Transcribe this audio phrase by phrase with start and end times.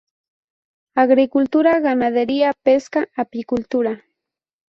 [0.95, 4.03] Agricultura, ganadería, pesca, apicultura.